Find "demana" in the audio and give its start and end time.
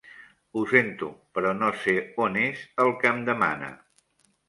3.33-3.75